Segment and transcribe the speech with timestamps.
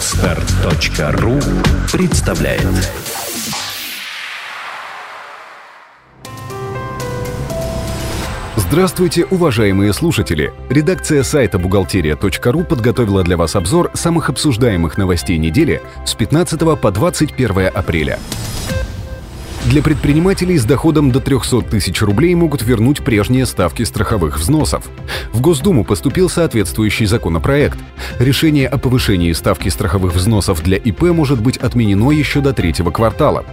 [0.00, 1.38] Отстар.ру
[1.92, 2.66] представляет
[8.56, 10.54] Здравствуйте, уважаемые слушатели!
[10.70, 17.66] Редакция сайта «Бухгалтерия.ру» подготовила для вас обзор самых обсуждаемых новостей недели с 15 по 21
[17.66, 18.18] апреля.
[19.70, 24.82] Для предпринимателей с доходом до 300 тысяч рублей могут вернуть прежние ставки страховых взносов.
[25.32, 27.78] В Госдуму поступил соответствующий законопроект.
[28.18, 33.44] Решение о повышении ставки страховых взносов для ИП может быть отменено еще до третьего квартала.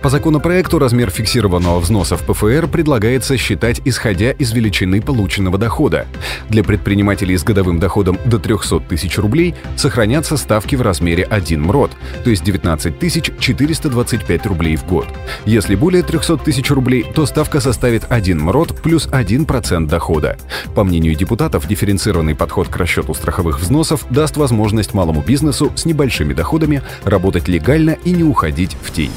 [0.00, 6.06] По законопроекту размер фиксированного взноса в ПФР предлагается считать исходя из величины полученного дохода.
[6.48, 11.90] Для предпринимателей с годовым доходом до 300 тысяч рублей сохранятся ставки в размере 1 МРОД,
[12.22, 12.94] то есть 19
[13.40, 15.08] 425 рублей в год.
[15.46, 20.36] Если более 300 тысяч рублей, то ставка составит 1 МРОД плюс 1% дохода.
[20.74, 26.34] По мнению депутатов, дифференцированный подход к расчету страховых взносов даст возможность малому бизнесу с небольшими
[26.34, 29.12] доходами работать легально и не уходить в тень.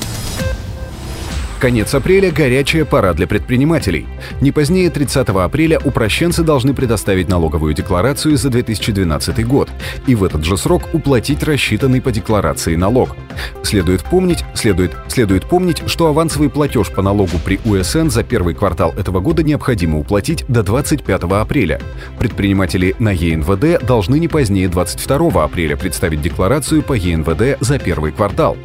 [1.60, 4.06] Конец апреля– горячая пора для предпринимателей.
[4.42, 9.70] Не позднее 30 апреля упрощенцы должны предоставить налоговую декларацию за 2012 год
[10.06, 13.16] и в этот же срок уплатить рассчитанный по декларации налог.
[13.64, 18.94] Следует помнить, следует, следует помнить, что авансовый платеж по налогу при УСН за первый квартал
[18.96, 21.82] этого года необходимо уплатить до 25 апреля.
[22.20, 28.58] Предприниматели на ЕНВД должны не позднее 22 апреля представить декларацию по ЕНВД за первый квартал.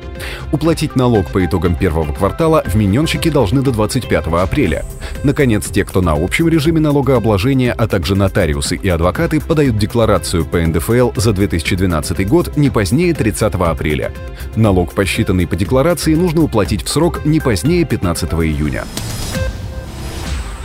[0.53, 4.85] Уплатить налог по итогам первого квартала вмененщики должны до 25 апреля.
[5.23, 10.59] Наконец, те, кто на общем режиме налогообложения, а также нотариусы и адвокаты подают декларацию по
[10.59, 14.13] НДФЛ за 2012 год не позднее 30 апреля.
[14.57, 18.85] Налог, посчитанный по декларации, нужно уплатить в срок не позднее 15 июня.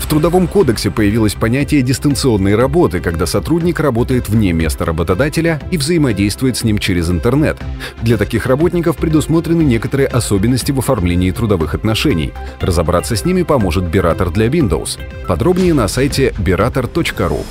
[0.08, 6.56] В Трудовом кодексе появилось понятие дистанционной работы, когда сотрудник работает вне места работодателя и взаимодействует
[6.56, 7.58] с ним через интернет.
[8.04, 12.32] Для таких работников предусмотрены некоторые особенности в оформлении трудовых отношений.
[12.62, 14.98] Разобраться с ними поможет Биратор для Windows.
[15.28, 17.44] Подробнее на сайте berator.ru.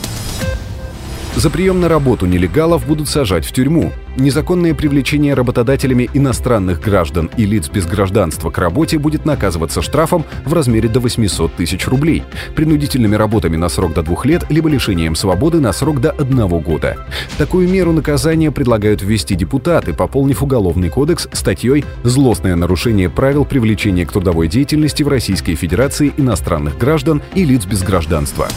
[1.37, 3.93] За прием на работу нелегалов будут сажать в тюрьму.
[4.17, 10.55] Незаконное привлечение работодателями иностранных граждан и лиц без гражданства к работе будет наказываться штрафом в
[10.55, 12.23] размере до 800 тысяч рублей,
[12.55, 16.97] принудительными работами на срок до двух лет либо лишением свободы на срок до одного года.
[17.37, 24.13] Такую меру наказания предлагают ввести депутаты, пополнив Уголовный кодекс статьей «Злостное нарушение правил привлечения к
[24.13, 28.49] трудовой деятельности в Российской Федерации иностранных граждан и лиц без гражданства».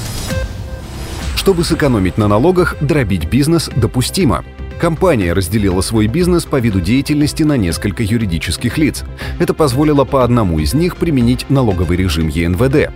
[1.49, 4.45] Чтобы сэкономить на налогах, дробить бизнес допустимо.
[4.79, 9.03] Компания разделила свой бизнес по виду деятельности на несколько юридических лиц.
[9.37, 12.89] Это позволило по одному из них применить налоговый режим ЕНВД.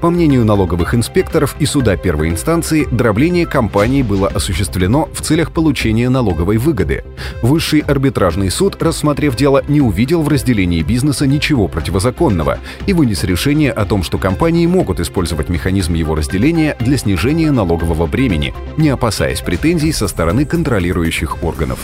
[0.00, 6.08] По мнению налоговых инспекторов и суда первой инстанции, дробление компании было осуществлено в целях получения
[6.08, 7.04] налоговой выгоды.
[7.40, 13.70] Высший арбитражный суд, рассмотрев дело, не увидел в разделении бизнеса ничего противозаконного и вынес решение
[13.70, 19.40] о том, что компании могут использовать механизм его разделения для снижения налогового бремени, не опасаясь
[19.40, 21.78] претензий со стороны контролирующих правоохранительных органов.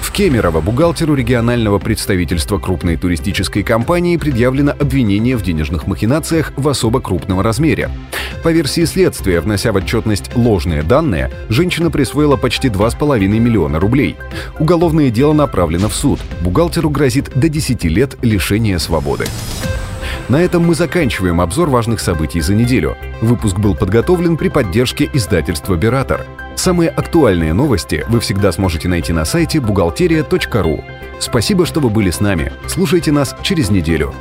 [0.00, 7.00] В Кемерово бухгалтеру регионального представительства крупной туристической компании предъявлено обвинение в денежных махинациях в особо
[7.00, 7.90] крупном размере.
[8.42, 14.16] По версии следствия, внося в отчетность ложные данные, женщина присвоила почти 2,5 миллиона рублей.
[14.58, 16.20] Уголовное дело направлено в суд.
[16.40, 19.26] Бухгалтеру грозит до 10 лет лишения свободы.
[20.28, 22.96] На этом мы заканчиваем обзор важных событий за неделю.
[23.20, 26.26] Выпуск был подготовлен при поддержке издательства «Биратор».
[26.56, 30.82] Самые актуальные новости вы всегда сможете найти на сайте бухгалтерия.ру.
[31.20, 32.52] Спасибо, что вы были с нами.
[32.66, 34.12] Слушайте нас через неделю.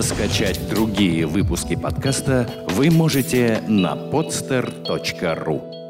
[0.00, 5.89] Скачать другие выпуски подкаста вы можете на podster.ru